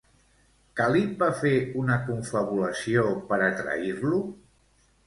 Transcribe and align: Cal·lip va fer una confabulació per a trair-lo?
Cal·lip 0.79 1.13
va 1.25 1.27
fer 1.43 1.53
una 1.83 1.99
confabulació 2.09 3.07
per 3.31 3.41
a 3.51 3.55
trair-lo? 3.63 4.29